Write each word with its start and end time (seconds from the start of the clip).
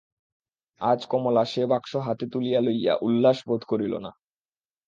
আজ 0.81 0.99
কমলা 1.05 1.43
সে 1.45 1.63
বাক্স 1.65 1.91
হাতে 2.05 2.25
তুলিয়া 2.31 2.59
লইয়া 2.61 2.93
উল্লাসবোধ 3.01 3.61
করিল 3.63 3.93
না। 3.97 4.11